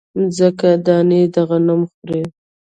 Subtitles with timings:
[0.19, 2.21] مځکه دانې د غنم خوري